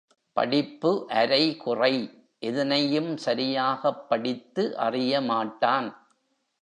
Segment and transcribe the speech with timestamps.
[0.33, 1.93] படிப்பு அரைகுறை
[2.39, 5.93] எதனையும் சரியாகப் படித்து அறியமாட்டான்.